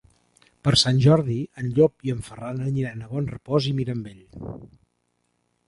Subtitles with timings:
[0.67, 4.51] Per Sant Jordi en Llop i en Ferran aniran a Bonrepòs i Mirambell.